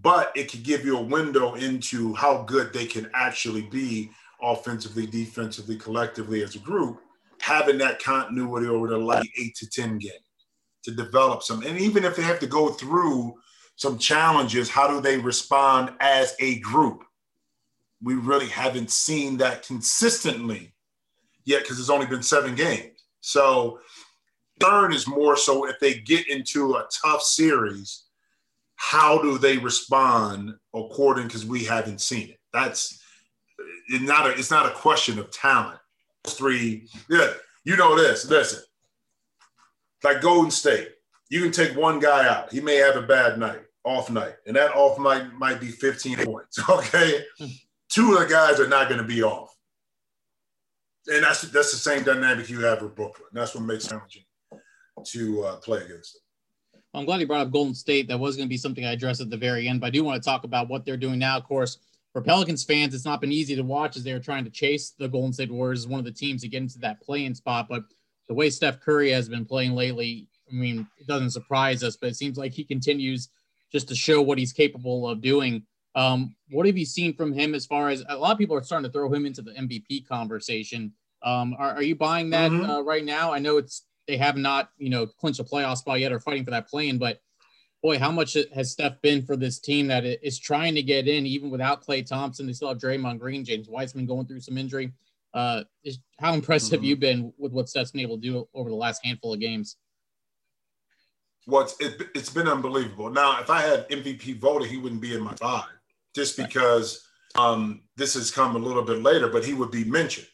But 0.00 0.32
it 0.34 0.50
could 0.50 0.62
give 0.62 0.84
you 0.84 0.98
a 0.98 1.02
window 1.02 1.54
into 1.54 2.14
how 2.14 2.42
good 2.42 2.72
they 2.72 2.86
can 2.86 3.10
actually 3.14 3.62
be 3.62 4.10
offensively, 4.42 5.06
defensively, 5.06 5.76
collectively 5.76 6.42
as 6.42 6.54
a 6.54 6.60
group, 6.60 7.00
having 7.40 7.78
that 7.78 8.02
continuity 8.02 8.68
over 8.68 8.88
the 8.88 8.98
last 8.98 9.28
eight 9.40 9.54
to 9.56 9.68
10 9.68 9.98
games 9.98 10.14
to 10.84 10.90
develop 10.92 11.42
some. 11.42 11.62
And 11.62 11.78
even 11.78 12.04
if 12.04 12.16
they 12.16 12.22
have 12.22 12.40
to 12.40 12.46
go 12.46 12.70
through 12.70 13.34
some 13.76 13.98
challenges, 13.98 14.68
how 14.68 14.88
do 14.88 15.00
they 15.00 15.18
respond 15.18 15.92
as 16.00 16.34
a 16.40 16.60
group? 16.60 17.04
we 18.04 18.14
really 18.14 18.48
haven't 18.48 18.90
seen 18.90 19.38
that 19.38 19.66
consistently 19.66 20.72
yet 21.46 21.62
because 21.62 21.80
it's 21.80 21.90
only 21.90 22.06
been 22.06 22.22
seven 22.22 22.54
games. 22.54 23.02
So 23.20 23.80
third 24.60 24.92
is 24.92 25.08
more 25.08 25.36
so 25.36 25.66
if 25.66 25.80
they 25.80 25.94
get 25.94 26.28
into 26.28 26.74
a 26.74 26.86
tough 27.02 27.22
series, 27.22 28.04
how 28.76 29.20
do 29.22 29.38
they 29.38 29.56
respond 29.56 30.54
according 30.74 31.26
because 31.26 31.46
we 31.46 31.64
haven't 31.64 32.02
seen 32.02 32.28
it. 32.28 32.38
That's 32.52 33.00
it's 33.88 34.04
not 34.04 34.26
a 34.26 34.30
it's 34.32 34.50
not 34.50 34.66
a 34.66 34.74
question 34.74 35.18
of 35.18 35.30
talent. 35.30 35.78
Three, 36.26 36.88
yeah, 37.08 37.32
you 37.64 37.76
know 37.76 37.96
this. 37.96 38.28
Listen, 38.28 38.62
like 40.02 40.20
Golden 40.20 40.50
State, 40.50 40.90
you 41.34 41.42
can 41.42 41.50
take 41.50 41.76
one 41.76 41.98
guy 41.98 42.28
out. 42.28 42.52
He 42.52 42.60
may 42.60 42.76
have 42.76 42.94
a 42.94 43.02
bad 43.02 43.40
night, 43.40 43.62
off 43.82 44.08
night, 44.08 44.36
and 44.46 44.54
that 44.54 44.70
off 44.76 45.00
night 45.00 45.32
might 45.36 45.60
be 45.60 45.66
15 45.66 46.24
points. 46.24 46.60
Okay, 46.70 47.24
two 47.90 48.14
of 48.14 48.20
the 48.20 48.26
guys 48.26 48.60
are 48.60 48.68
not 48.68 48.88
going 48.88 49.00
to 49.00 49.06
be 49.06 49.24
off. 49.24 49.52
And 51.08 51.24
that's 51.24 51.42
that's 51.42 51.72
the 51.72 51.76
same 51.76 52.04
dynamic 52.04 52.48
you 52.48 52.60
have 52.60 52.82
with 52.82 52.94
Brooklyn. 52.94 53.28
That's 53.32 53.52
what 53.52 53.64
makes 53.64 53.86
it 53.86 53.88
challenging 53.88 54.22
to 55.06 55.42
uh, 55.42 55.56
play 55.56 55.82
against 55.82 56.14
them. 56.14 56.80
Well, 56.92 57.00
I'm 57.00 57.04
glad 57.04 57.20
you 57.20 57.26
brought 57.26 57.46
up 57.48 57.52
Golden 57.52 57.74
State. 57.74 58.06
That 58.06 58.20
was 58.20 58.36
going 58.36 58.46
to 58.46 58.50
be 58.50 58.56
something 58.56 58.84
I 58.84 58.92
addressed 58.92 59.20
at 59.20 59.28
the 59.28 59.36
very 59.36 59.66
end, 59.66 59.80
but 59.80 59.88
I 59.88 59.90
do 59.90 60.04
want 60.04 60.22
to 60.22 60.24
talk 60.24 60.44
about 60.44 60.68
what 60.68 60.84
they're 60.84 60.96
doing 60.96 61.18
now. 61.18 61.36
Of 61.36 61.44
course, 61.44 61.78
for 62.12 62.22
Pelicans 62.22 62.62
fans, 62.62 62.94
it's 62.94 63.04
not 63.04 63.20
been 63.20 63.32
easy 63.32 63.56
to 63.56 63.62
watch 63.62 63.96
as 63.96 64.04
they're 64.04 64.20
trying 64.20 64.44
to 64.44 64.50
chase 64.50 64.94
the 64.96 65.08
Golden 65.08 65.32
State 65.32 65.50
Warriors 65.50 65.80
as 65.80 65.88
one 65.88 65.98
of 65.98 66.06
the 66.06 66.12
teams 66.12 66.42
to 66.42 66.48
get 66.48 66.62
into 66.62 66.78
that 66.78 67.02
playing 67.02 67.34
spot. 67.34 67.66
But 67.68 67.82
the 68.28 68.34
way 68.34 68.50
Steph 68.50 68.80
Curry 68.80 69.10
has 69.10 69.28
been 69.28 69.44
playing 69.44 69.74
lately, 69.74 70.28
I 70.50 70.54
mean, 70.54 70.86
it 70.98 71.06
doesn't 71.06 71.30
surprise 71.30 71.82
us, 71.82 71.96
but 71.96 72.10
it 72.10 72.16
seems 72.16 72.36
like 72.36 72.52
he 72.52 72.64
continues 72.64 73.28
just 73.72 73.88
to 73.88 73.94
show 73.94 74.22
what 74.22 74.38
he's 74.38 74.52
capable 74.52 75.08
of 75.08 75.20
doing. 75.20 75.64
Um, 75.94 76.34
what 76.50 76.66
have 76.66 76.76
you 76.76 76.86
seen 76.86 77.14
from 77.14 77.32
him 77.32 77.54
as 77.54 77.66
far 77.66 77.88
as 77.88 78.04
a 78.08 78.16
lot 78.16 78.32
of 78.32 78.38
people 78.38 78.56
are 78.56 78.62
starting 78.62 78.88
to 78.88 78.92
throw 78.92 79.12
him 79.12 79.26
into 79.26 79.42
the 79.42 79.52
MVP 79.52 80.06
conversation? 80.06 80.92
Um, 81.22 81.54
are, 81.58 81.74
are 81.74 81.82
you 81.82 81.94
buying 81.96 82.30
that 82.30 82.50
mm-hmm. 82.50 82.68
uh, 82.68 82.80
right 82.82 83.04
now? 83.04 83.32
I 83.32 83.38
know 83.38 83.56
it's 83.56 83.84
they 84.06 84.16
have 84.16 84.36
not, 84.36 84.70
you 84.76 84.90
know, 84.90 85.06
clinched 85.06 85.40
a 85.40 85.44
playoff 85.44 85.78
spot 85.78 86.00
yet 86.00 86.12
or 86.12 86.20
fighting 86.20 86.44
for 86.44 86.50
that 86.50 86.68
play-in. 86.68 86.98
But 86.98 87.20
boy, 87.82 87.98
how 87.98 88.10
much 88.10 88.36
has 88.54 88.72
Steph 88.72 89.00
been 89.02 89.24
for 89.24 89.36
this 89.36 89.58
team 89.58 89.86
that 89.88 90.04
is 90.04 90.38
trying 90.38 90.74
to 90.74 90.82
get 90.82 91.08
in 91.08 91.26
even 91.26 91.50
without 91.50 91.84
Klay 91.84 92.06
Thompson? 92.06 92.46
They 92.46 92.52
still 92.52 92.68
have 92.68 92.78
Draymond 92.78 93.18
Green, 93.18 93.44
James 93.44 93.68
Wiseman 93.68 94.06
going 94.06 94.26
through 94.26 94.40
some 94.40 94.58
injury. 94.58 94.92
Uh, 95.32 95.64
is, 95.82 95.98
how 96.20 96.34
impressed 96.34 96.66
mm-hmm. 96.66 96.76
have 96.76 96.84
you 96.84 96.96
been 96.96 97.32
with 97.38 97.52
what 97.52 97.68
Steph's 97.68 97.90
been 97.90 98.02
able 98.02 98.16
to 98.16 98.22
do 98.22 98.48
over 98.54 98.68
the 98.68 98.76
last 98.76 99.04
handful 99.04 99.32
of 99.32 99.40
games? 99.40 99.76
It's, 101.46 101.76
it, 101.80 102.08
has 102.14 102.30
been 102.30 102.48
unbelievable. 102.48 103.10
Now, 103.10 103.40
if 103.40 103.50
I 103.50 103.60
had 103.62 103.88
MVP 103.88 104.38
voted, 104.38 104.68
he 104.68 104.78
wouldn't 104.78 105.00
be 105.00 105.14
in 105.14 105.22
my 105.22 105.34
five 105.34 105.66
just 106.14 106.36
because 106.36 107.06
um, 107.34 107.82
this 107.96 108.14
has 108.14 108.30
come 108.30 108.56
a 108.56 108.58
little 108.58 108.82
bit 108.82 109.02
later, 109.02 109.28
but 109.28 109.44
he 109.44 109.54
would 109.54 109.70
be 109.70 109.84
mentioned. 109.84 110.28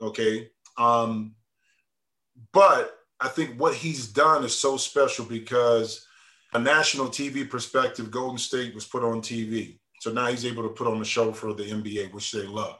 Okay. 0.00 0.48
Um, 0.78 1.34
but 2.52 2.94
I 3.20 3.28
think 3.28 3.58
what 3.58 3.74
he's 3.74 4.08
done 4.08 4.44
is 4.44 4.58
so 4.58 4.76
special 4.76 5.24
because 5.24 6.06
a 6.52 6.58
national 6.58 7.08
TV 7.08 7.48
perspective, 7.48 8.10
Golden 8.10 8.38
State 8.38 8.74
was 8.74 8.86
put 8.86 9.04
on 9.04 9.20
TV. 9.20 9.78
So 10.00 10.12
now 10.12 10.26
he's 10.26 10.44
able 10.44 10.62
to 10.62 10.68
put 10.70 10.86
on 10.86 11.00
a 11.00 11.04
show 11.04 11.32
for 11.32 11.52
the 11.54 11.64
NBA, 11.64 12.12
which 12.12 12.32
they 12.32 12.46
love. 12.46 12.78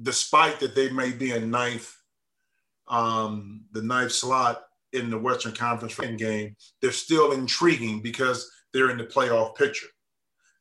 Despite 0.00 0.60
that 0.60 0.74
they 0.74 0.90
may 0.90 1.10
be 1.10 1.32
in 1.32 1.50
ninth, 1.50 1.94
um, 2.88 3.64
the 3.72 3.82
ninth 3.82 4.12
slot 4.12 4.62
in 4.96 5.10
the 5.10 5.18
Western 5.18 5.52
Conference 5.52 5.98
game, 6.16 6.56
they're 6.80 6.92
still 6.92 7.32
intriguing 7.32 8.02
because 8.02 8.50
they're 8.72 8.90
in 8.90 8.98
the 8.98 9.04
playoff 9.04 9.54
picture. 9.54 9.86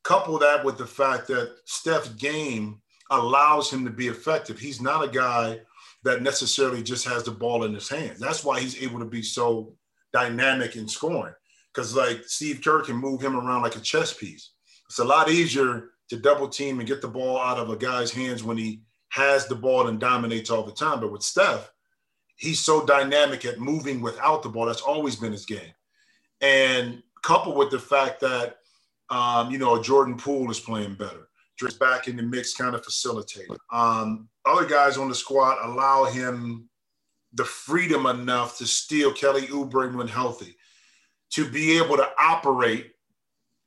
Couple 0.03 0.37
that 0.39 0.63
with 0.63 0.77
the 0.77 0.85
fact 0.85 1.27
that 1.27 1.55
Steph's 1.65 2.09
game 2.09 2.81
allows 3.09 3.71
him 3.71 3.83
to 3.85 3.91
be 3.91 4.07
effective. 4.07 4.59
He's 4.59 4.81
not 4.81 5.03
a 5.03 5.07
guy 5.07 5.59
that 6.03 6.21
necessarily 6.21 6.83
just 6.83 7.07
has 7.07 7.23
the 7.23 7.31
ball 7.31 7.63
in 7.63 7.73
his 7.73 7.89
hands. 7.89 8.19
That's 8.19 8.43
why 8.43 8.59
he's 8.59 8.81
able 8.81 8.99
to 8.99 9.05
be 9.05 9.23
so 9.23 9.73
dynamic 10.13 10.75
in 10.75 10.87
scoring. 10.87 11.33
Because 11.73 11.95
like 11.95 12.23
Steve 12.25 12.61
Kerr 12.63 12.81
can 12.81 12.95
move 12.95 13.21
him 13.21 13.35
around 13.35 13.63
like 13.63 13.75
a 13.75 13.81
chess 13.81 14.13
piece. 14.13 14.51
It's 14.87 14.99
a 14.99 15.03
lot 15.03 15.29
easier 15.29 15.89
to 16.09 16.17
double 16.17 16.47
team 16.47 16.79
and 16.79 16.87
get 16.87 17.01
the 17.01 17.07
ball 17.07 17.39
out 17.39 17.57
of 17.57 17.69
a 17.69 17.75
guy's 17.75 18.11
hands 18.11 18.43
when 18.43 18.57
he 18.57 18.81
has 19.09 19.47
the 19.47 19.55
ball 19.55 19.87
and 19.87 19.99
dominates 19.99 20.49
all 20.49 20.63
the 20.63 20.71
time. 20.71 20.99
But 20.99 21.11
with 21.11 21.23
Steph, 21.23 21.71
he's 22.35 22.59
so 22.59 22.85
dynamic 22.85 23.45
at 23.45 23.59
moving 23.59 24.01
without 24.01 24.43
the 24.43 24.49
ball. 24.49 24.65
That's 24.65 24.81
always 24.81 25.15
been 25.15 25.31
his 25.31 25.45
game. 25.45 25.73
And 26.41 27.01
coupled 27.23 27.57
with 27.57 27.71
the 27.71 27.79
fact 27.79 28.19
that 28.21 28.57
um, 29.09 29.51
you 29.51 29.57
know, 29.57 29.81
Jordan 29.81 30.17
Poole 30.17 30.49
is 30.51 30.59
playing 30.59 30.95
better. 30.95 31.27
Just 31.59 31.79
back 31.79 32.07
in 32.07 32.17
the 32.17 32.23
mix, 32.23 32.53
kind 32.53 32.75
of 32.75 32.83
facilitating. 32.83 33.55
Um, 33.71 34.27
other 34.45 34.65
guys 34.65 34.97
on 34.97 35.09
the 35.09 35.15
squad 35.15 35.57
allow 35.63 36.05
him 36.05 36.69
the 37.33 37.45
freedom 37.45 38.05
enough 38.05 38.57
to 38.57 38.65
steal 38.65 39.13
Kelly 39.13 39.47
Oubre 39.47 39.93
when 39.93 40.07
healthy, 40.07 40.55
to 41.31 41.49
be 41.49 41.77
able 41.77 41.97
to 41.97 42.09
operate 42.19 42.91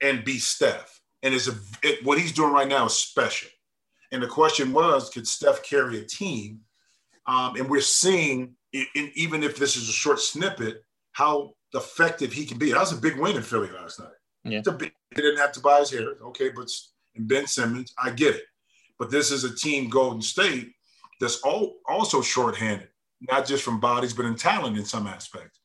and 0.03 0.25
be 0.25 0.39
Steph. 0.39 1.01
And 1.23 1.35
it's 1.35 1.49
a, 1.49 1.55
it, 1.83 2.05
what 2.05 2.19
he's 2.19 2.33
doing 2.33 2.53
right 2.53 2.69
now 2.69 2.87
is 2.87 2.95
special. 2.95 3.51
And 4.13 4.23
the 4.23 4.27
question 4.27 4.73
was, 4.73 5.11
could 5.11 5.27
Steph 5.27 5.63
carry 5.63 5.99
a 5.99 6.05
team? 6.05 6.61
Um, 7.27 7.57
and 7.57 7.69
we're 7.69 7.81
seeing, 7.81 8.55
in, 8.73 8.87
in, 8.95 9.13
even 9.15 9.43
if 9.43 9.57
this 9.57 9.77
is 9.77 9.89
a 9.89 9.93
short 9.93 10.21
snippet, 10.21 10.85
how 11.13 11.55
effective 11.75 12.33
he 12.33 12.47
can 12.47 12.59
be. 12.59 12.73
That 12.73 12.81
was 12.81 12.93
a 12.93 12.97
big 12.97 13.19
win 13.19 13.37
in 13.37 13.43
Philly 13.43 13.71
last 13.71 14.01
night. 14.01 14.09
Yeah. 14.45 14.61
Big, 14.61 14.93
they 15.15 15.23
didn't 15.23 15.39
have 15.39 15.53
Tobias 15.53 15.91
Harris, 15.91 16.19
okay, 16.23 16.51
but 16.51 16.71
and 17.17 17.29
Ben 17.29 17.47
Simmons, 17.47 17.93
I 18.03 18.11
get 18.11 18.37
it. 18.37 18.45
But 18.99 19.11
this 19.11 19.31
is 19.31 19.45
a 19.45 19.55
team, 19.55 19.89
Golden 19.89 20.23
State, 20.23 20.73
that's 21.21 21.41
all, 21.43 21.77
also 21.89 22.23
shorthanded, 22.23 22.89
not 23.29 23.47
just 23.47 23.63
from 23.63 23.81
bodies, 23.81 24.15
but 24.15 24.25
in 24.25 24.37
talent 24.37 24.79
in 24.79 24.85
some 24.85 25.07
aspects. 25.07 25.61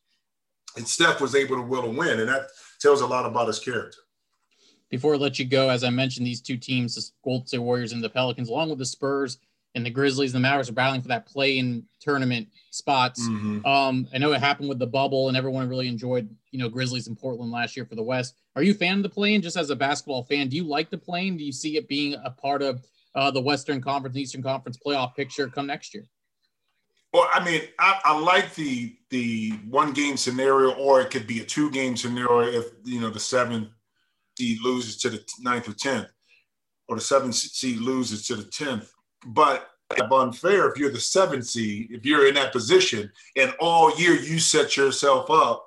And 0.76 0.86
Steph 0.86 1.20
was 1.20 1.34
able 1.34 1.56
to 1.56 1.62
will 1.62 1.84
a 1.84 1.90
win, 1.90 2.20
and 2.20 2.28
that 2.28 2.48
tells 2.80 3.00
a 3.00 3.06
lot 3.06 3.26
about 3.26 3.46
his 3.46 3.60
character. 3.60 3.98
Before 4.90 5.14
I 5.14 5.18
let 5.18 5.38
you 5.38 5.44
go, 5.44 5.70
as 5.70 5.84
I 5.84 5.90
mentioned, 5.90 6.26
these 6.26 6.40
two 6.40 6.56
teams, 6.56 6.94
the 6.94 7.08
Golden 7.24 7.46
State 7.46 7.58
Warriors 7.58 7.92
and 7.92 8.02
the 8.02 8.10
Pelicans, 8.10 8.48
along 8.48 8.70
with 8.70 8.78
the 8.78 8.86
Spurs 8.86 9.38
and 9.74 9.84
the 9.84 9.90
Grizzlies 9.90 10.34
and 10.34 10.42
the 10.42 10.48
Mavericks, 10.48 10.68
are 10.68 10.74
battling 10.74 11.02
for 11.02 11.08
that 11.08 11.26
play-in 11.26 11.84
tournament 12.00 12.48
spots. 12.70 13.26
Mm-hmm. 13.28 13.64
Um, 13.66 14.08
I 14.14 14.18
know 14.18 14.32
it 14.32 14.40
happened 14.40 14.68
with 14.68 14.78
the 14.78 14.86
bubble, 14.86 15.28
and 15.28 15.36
everyone 15.36 15.68
really 15.68 15.88
enjoyed, 15.88 16.28
you 16.50 16.58
know, 16.58 16.68
Grizzlies 16.68 17.08
in 17.08 17.16
Portland 17.16 17.50
last 17.50 17.76
year 17.76 17.84
for 17.84 17.94
the 17.94 18.02
West. 18.02 18.36
Are 18.56 18.62
you 18.62 18.72
a 18.72 18.76
fan 18.76 18.98
of 18.98 19.02
the 19.02 19.08
play-in? 19.08 19.42
Just 19.42 19.56
as 19.56 19.70
a 19.70 19.76
basketball 19.76 20.22
fan, 20.24 20.48
do 20.48 20.56
you 20.56 20.64
like 20.64 20.90
the 20.90 20.98
play-in? 20.98 21.36
Do 21.36 21.44
you 21.44 21.52
see 21.52 21.76
it 21.76 21.88
being 21.88 22.14
a 22.24 22.30
part 22.30 22.62
of 22.62 22.84
uh, 23.14 23.30
the 23.30 23.40
Western 23.40 23.80
Conference, 23.80 24.16
Eastern 24.16 24.42
Conference 24.42 24.78
playoff 24.84 25.14
picture 25.14 25.48
come 25.48 25.66
next 25.66 25.94
year? 25.94 26.04
Well, 27.12 27.28
I 27.32 27.44
mean, 27.44 27.62
I, 27.78 28.00
I, 28.04 28.18
like 28.18 28.56
the 28.56 28.96
the 29.10 29.52
one 29.68 29.92
game 29.92 30.16
scenario, 30.16 30.72
or 30.72 31.00
it 31.00 31.10
could 31.10 31.28
be 31.28 31.40
a 31.40 31.44
two 31.44 31.70
game 31.70 31.96
scenario 31.96 32.42
if 32.42 32.66
you 32.84 33.00
know 33.00 33.08
the 33.08 33.20
seventh 33.20 33.68
seed 34.36 34.58
loses 34.62 34.96
to 34.98 35.10
the 35.10 35.24
ninth 35.38 35.68
or 35.68 35.74
tenth, 35.74 36.08
or 36.88 36.96
the 36.96 37.02
seventh 37.02 37.36
seed 37.36 37.78
loses 37.78 38.26
to 38.26 38.34
the 38.34 38.42
tenth. 38.42 38.92
But 39.26 39.68
unfair 40.12 40.68
if 40.68 40.78
you're 40.78 40.90
the 40.90 41.00
seventh 41.00 41.46
seed, 41.46 41.88
if 41.90 42.04
you're 42.04 42.26
in 42.26 42.34
that 42.34 42.52
position, 42.52 43.10
and 43.36 43.54
all 43.60 43.96
year 43.98 44.14
you 44.14 44.38
set 44.38 44.76
yourself 44.76 45.30
up 45.30 45.66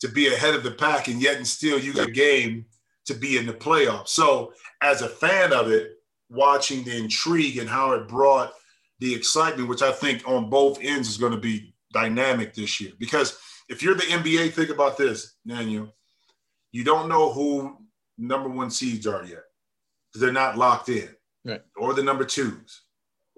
to 0.00 0.08
be 0.08 0.32
ahead 0.32 0.54
of 0.54 0.62
the 0.62 0.70
pack, 0.70 1.08
and 1.08 1.20
yet 1.20 1.36
and 1.36 1.46
still 1.46 1.78
you 1.78 1.92
get 1.92 2.08
a 2.08 2.12
game 2.12 2.64
to 3.06 3.14
be 3.14 3.36
in 3.36 3.46
the 3.46 3.52
playoffs. 3.52 4.08
So, 4.08 4.52
as 4.80 5.02
a 5.02 5.08
fan 5.08 5.52
of 5.52 5.70
it, 5.70 5.96
watching 6.30 6.84
the 6.84 6.96
intrigue 6.96 7.58
and 7.58 7.68
how 7.68 7.92
it 7.92 8.06
brought 8.06 8.52
the 9.00 9.14
excitement, 9.14 9.68
which 9.68 9.82
I 9.82 9.90
think 9.90 10.22
on 10.26 10.50
both 10.50 10.78
ends 10.82 11.08
is 11.08 11.16
going 11.16 11.32
to 11.32 11.38
be 11.38 11.74
dynamic 11.92 12.54
this 12.54 12.80
year. 12.80 12.92
Because 12.98 13.38
if 13.68 13.82
you're 13.82 13.94
the 13.94 14.02
NBA, 14.02 14.52
think 14.52 14.70
about 14.70 14.96
this, 14.96 15.36
Daniel. 15.46 15.94
You 16.70 16.84
don't 16.84 17.08
know 17.08 17.32
who 17.32 17.78
number 18.18 18.48
one 18.48 18.70
seeds 18.70 19.06
are 19.06 19.24
yet. 19.24 19.44
They're 20.14 20.32
not 20.32 20.58
locked 20.58 20.90
in. 20.90 21.08
Right. 21.44 21.62
Or 21.76 21.94
the 21.94 22.02
number 22.02 22.24
twos 22.24 22.82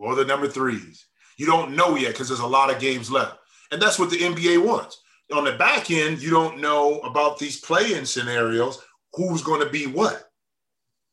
or 0.00 0.14
the 0.14 0.24
number 0.24 0.48
threes. 0.48 1.06
You 1.36 1.46
don't 1.46 1.76
know 1.76 1.94
yet 1.96 2.12
because 2.12 2.28
there's 2.28 2.40
a 2.40 2.46
lot 2.46 2.74
of 2.74 2.80
games 2.80 3.10
left. 3.10 3.36
And 3.70 3.80
that's 3.80 3.98
what 3.98 4.10
the 4.10 4.18
NBA 4.18 4.64
wants. 4.64 5.00
On 5.32 5.44
the 5.44 5.52
back 5.52 5.90
end, 5.90 6.20
you 6.20 6.30
don't 6.30 6.60
know 6.60 6.98
about 7.00 7.38
these 7.38 7.60
play-in 7.60 8.04
scenarios, 8.04 8.82
who's 9.14 9.42
going 9.42 9.62
to 9.62 9.70
be 9.70 9.86
what. 9.86 10.24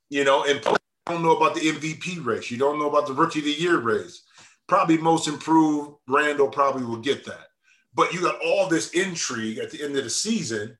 You 0.09 0.23
know, 0.23 0.43
and 0.45 0.63
you 0.65 0.75
don't 1.05 1.21
know 1.21 1.35
about 1.35 1.53
the 1.53 1.61
MVP 1.61 2.25
race. 2.25 2.49
You 2.49 2.57
don't 2.57 2.79
know 2.79 2.89
about 2.89 3.07
the 3.07 3.13
rookie 3.13 3.39
of 3.39 3.45
the 3.45 3.51
year 3.51 3.77
race. 3.77 4.23
Probably 4.67 4.97
most 4.97 5.27
improved, 5.27 5.91
Randle 6.07 6.49
probably 6.49 6.83
will 6.83 6.97
get 6.97 7.25
that. 7.25 7.47
But 7.93 8.13
you 8.13 8.21
got 8.21 8.39
all 8.43 8.67
this 8.67 8.91
intrigue 8.91 9.59
at 9.59 9.71
the 9.71 9.83
end 9.83 9.95
of 9.97 10.03
the 10.03 10.09
season, 10.09 10.77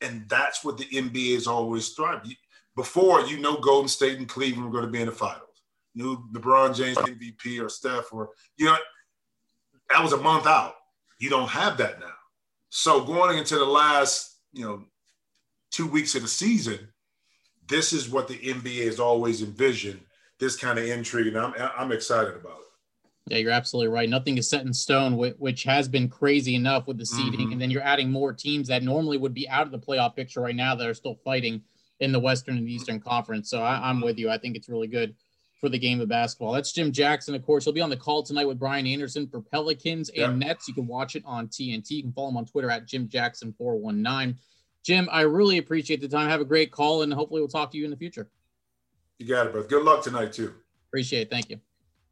and 0.00 0.28
that's 0.28 0.64
what 0.64 0.76
the 0.76 0.84
NBA 0.84 1.36
is 1.36 1.46
always 1.46 1.90
thriving. 1.90 2.36
Before, 2.76 3.20
you 3.22 3.38
know, 3.38 3.56
Golden 3.56 3.88
State 3.88 4.18
and 4.18 4.28
Cleveland 4.28 4.66
were 4.66 4.72
going 4.72 4.86
to 4.86 4.90
be 4.90 5.00
in 5.00 5.06
the 5.06 5.12
finals. 5.12 5.53
Knew 5.94 6.18
LeBron 6.32 6.74
James 6.74 6.98
MVP 6.98 7.64
or 7.64 7.68
Steph 7.68 8.12
or 8.12 8.30
you 8.56 8.66
know 8.66 8.76
that 9.90 10.02
was 10.02 10.12
a 10.12 10.18
month 10.18 10.46
out. 10.46 10.74
You 11.18 11.30
don't 11.30 11.48
have 11.48 11.76
that 11.78 12.00
now. 12.00 12.12
So 12.70 13.04
going 13.04 13.38
into 13.38 13.56
the 13.56 13.64
last, 13.64 14.38
you 14.52 14.64
know, 14.64 14.84
two 15.70 15.86
weeks 15.86 16.14
of 16.14 16.22
the 16.22 16.28
season, 16.28 16.88
this 17.68 17.92
is 17.92 18.10
what 18.10 18.28
the 18.28 18.38
NBA 18.38 18.84
has 18.86 18.98
always 18.98 19.42
envisioned 19.42 20.00
this 20.40 20.56
kind 20.56 20.78
of 20.78 20.84
intrigue, 20.84 21.28
and 21.28 21.38
I'm 21.38 21.54
I'm 21.76 21.92
excited 21.92 22.34
about 22.34 22.58
it. 22.58 22.64
Yeah, 23.26 23.38
you're 23.38 23.52
absolutely 23.52 23.88
right. 23.88 24.08
Nothing 24.08 24.36
is 24.36 24.50
set 24.50 24.66
in 24.66 24.74
stone, 24.74 25.16
which 25.16 25.62
has 25.62 25.88
been 25.88 26.08
crazy 26.08 26.56
enough 26.56 26.86
with 26.86 26.98
the 26.98 27.06
seeding, 27.06 27.40
mm-hmm. 27.40 27.52
and 27.52 27.60
then 27.60 27.70
you're 27.70 27.82
adding 27.82 28.10
more 28.10 28.34
teams 28.34 28.68
that 28.68 28.82
normally 28.82 29.16
would 29.16 29.32
be 29.32 29.48
out 29.48 29.66
of 29.66 29.72
the 29.72 29.78
playoff 29.78 30.14
picture 30.14 30.40
right 30.40 30.54
now 30.54 30.74
that 30.74 30.86
are 30.86 30.94
still 30.94 31.14
fighting 31.24 31.62
in 32.00 32.12
the 32.12 32.20
Western 32.20 32.58
and 32.58 32.68
Eastern 32.68 33.00
Conference. 33.00 33.48
So 33.48 33.62
I, 33.62 33.88
am 33.88 34.02
with 34.02 34.18
you. 34.18 34.28
I 34.28 34.36
think 34.36 34.56
it's 34.56 34.68
really 34.68 34.88
good 34.88 35.14
for 35.60 35.68
the 35.68 35.78
game 35.78 36.00
of 36.00 36.08
basketball. 36.08 36.52
That's 36.52 36.72
Jim 36.72 36.92
Jackson, 36.92 37.34
of 37.34 37.42
course. 37.42 37.64
He'll 37.64 37.72
be 37.72 37.80
on 37.80 37.90
the 37.90 37.96
call 37.96 38.22
tonight 38.22 38.46
with 38.46 38.58
Brian 38.58 38.86
Anderson 38.86 39.26
for 39.26 39.40
Pelicans 39.40 40.10
and 40.10 40.38
Nets. 40.38 40.68
You 40.68 40.74
can 40.74 40.86
watch 40.86 41.16
it 41.16 41.22
on 41.24 41.48
TNT. 41.48 41.90
You 41.90 42.02
can 42.02 42.12
follow 42.12 42.28
him 42.28 42.36
on 42.36 42.44
Twitter 42.44 42.70
at 42.70 42.86
Jim 42.86 43.08
Jackson 43.08 43.54
419. 43.56 44.38
Jim, 44.82 45.08
I 45.10 45.22
really 45.22 45.58
appreciate 45.58 46.00
the 46.00 46.08
time. 46.08 46.28
Have 46.28 46.42
a 46.42 46.44
great 46.44 46.70
call, 46.70 47.02
and 47.02 47.12
hopefully 47.12 47.40
we'll 47.40 47.48
talk 47.48 47.70
to 47.72 47.78
you 47.78 47.84
in 47.84 47.90
the 47.90 47.96
future. 47.96 48.28
You 49.18 49.26
got 49.26 49.46
it, 49.46 49.52
bro. 49.52 49.62
Good 49.62 49.84
luck 49.84 50.04
tonight, 50.04 50.32
too. 50.32 50.52
Appreciate 50.88 51.22
it. 51.22 51.30
Thank 51.30 51.48
you. 51.48 51.60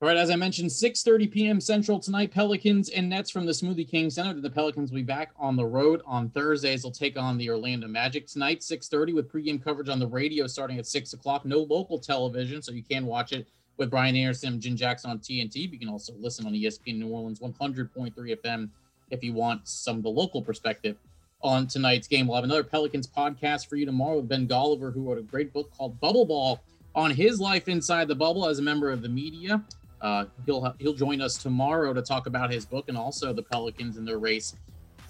All 0.03 0.09
right, 0.09 0.17
as 0.17 0.31
I 0.31 0.35
mentioned, 0.35 0.69
6:30 0.69 1.31
p.m. 1.31 1.61
Central 1.61 2.01
tonight. 2.01 2.33
Pelicans 2.33 2.89
and 2.89 3.09
Nets 3.09 3.31
from 3.31 3.47
the 3.47 3.53
Smoothie 3.53 3.89
King 3.89 4.11
Center. 4.11 4.41
The 4.41 4.51
Pelicans 4.51 4.91
will 4.91 4.97
be 4.97 5.05
back 5.05 5.31
on 5.39 5.55
the 5.55 5.65
road 5.65 6.03
on 6.05 6.29
Thursdays. 6.31 6.83
They'll 6.83 6.91
take 6.91 7.17
on 7.17 7.39
the 7.39 7.49
Orlando 7.49 7.87
Magic 7.87 8.27
tonight, 8.27 8.65
6:30, 8.65 9.15
with 9.15 9.31
pregame 9.31 9.63
coverage 9.63 9.89
on 9.89 10.01
the 10.01 10.07
radio 10.09 10.49
starting 10.49 10.81
at 10.81 10.89
six 10.89 11.13
o'clock. 11.13 11.45
No 11.45 11.59
local 11.59 12.01
television, 12.01 12.61
so 12.63 12.73
you 12.73 12.83
can 12.83 13.07
watch 13.07 13.31
it 13.33 13.47
with 13.77 13.91
Brian 13.91 14.17
Anderson 14.17 14.55
and 14.55 14.61
Jim 14.61 14.75
Jackson 14.75 15.09
on 15.09 15.21
TNT. 15.21 15.71
You 15.71 15.79
can 15.79 15.89
also 15.89 16.15
listen 16.19 16.47
on 16.47 16.53
ESPN 16.53 16.99
New 16.99 17.07
Orleans 17.07 17.39
100.3 17.39 18.13
FM 18.33 18.71
if 19.13 19.23
you 19.23 19.33
want 19.33 19.69
some 19.69 19.99
of 19.99 20.03
the 20.03 20.11
local 20.11 20.43
perspective 20.43 20.97
on 21.43 21.69
tonight's 21.69 22.09
game. 22.09 22.27
We'll 22.27 22.35
have 22.35 22.45
another 22.45 22.65
Pelicans 22.65 23.07
podcast 23.07 23.69
for 23.69 23.77
you 23.77 23.87
tomorrow 23.87 24.17
with 24.17 24.29
Ben 24.29 24.49
Golliver, 24.49 24.93
who 24.93 25.09
wrote 25.09 25.19
a 25.19 25.23
great 25.23 25.53
book 25.53 25.71
called 25.79 26.01
Bubble 26.01 26.25
Ball 26.25 26.59
on 26.93 27.13
his 27.13 27.39
life 27.39 27.69
inside 27.69 28.09
the 28.09 28.17
bubble 28.17 28.49
as 28.49 28.59
a 28.59 28.63
member 28.63 28.91
of 28.91 29.01
the 29.01 29.09
media. 29.09 29.63
Uh, 30.03 30.25
he'll 30.45 30.75
he'll 30.79 30.95
join 30.95 31.21
us 31.21 31.37
tomorrow 31.39 31.93
to 31.95 32.03
talk 32.03 32.27
about 32.27 32.53
his 32.53 32.67
book 32.67 32.87
and 32.89 32.99
also 32.99 33.33
the 33.33 33.43
Pelicans 33.43 33.97
and 33.97 34.07
their 34.07 34.19
race 34.19 34.57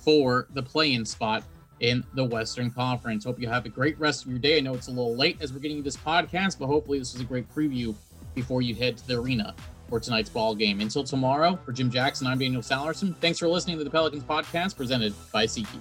for 0.05 0.47
the 0.55 0.63
play-in 0.63 1.05
spot 1.05 1.43
in 1.81 2.05
the 2.15 2.25
Western 2.25 2.71
Conference. 2.71 3.25
Hope 3.25 3.41
you 3.41 3.49
have 3.49 3.67
a 3.67 3.69
great 3.69 3.99
rest 3.99 4.25
of 4.25 4.31
your 4.31 4.39
day. 4.39 4.59
I 4.59 4.61
know 4.61 4.75
it's 4.75 4.89
a 4.89 4.91
little 4.91 5.17
late 5.17 5.39
as 5.41 5.53
we're 5.53 5.61
getting 5.61 5.83
this 5.83 5.97
podcast, 5.97 6.59
but 6.59 6.67
hopefully 6.67 6.99
this 6.99 7.13
was 7.13 7.23
a 7.23 7.25
great 7.25 7.53
preview 7.53 7.95
before 8.35 8.63
you 8.63 8.75
head 8.75 8.99
to 8.99 9.07
the 9.07 9.19
arena 9.19 9.55
for 9.89 9.99
tonight's 9.99 10.31
ball 10.31 10.55
game. 10.55 10.81
Until 10.81 11.05
tomorrow, 11.05 11.59
for 11.65 11.73
Jim 11.73 11.91
Jackson, 11.91 12.27
I'm 12.27 12.39
Daniel 12.39 12.63
Sallerson. 12.63 13.17
Thanks 13.17 13.39
for 13.39 13.49
listening 13.49 13.79
to 13.79 13.85
the 13.85 13.91
Pelicans 13.91 14.25
podcast 14.25 14.77
presented 14.77 15.15
by 15.33 15.47
SeatGeek. 15.47 15.81